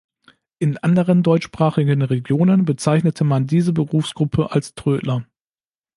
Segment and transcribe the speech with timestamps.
[0.57, 5.27] In anderen deutschsprachigen Regionen bezeichnete man diese Berufsgruppe als „Trödler“.